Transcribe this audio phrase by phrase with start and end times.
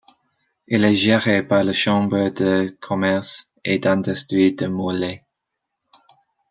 [0.67, 5.23] Il est géré par la Chambre de commerce et d'industrie de Morlaix.